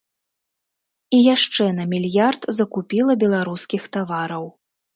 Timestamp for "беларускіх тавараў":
3.25-4.53